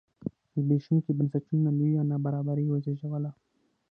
[0.59, 3.31] زبېښوونکو بنسټونو لویه نابرابري وزېږوله.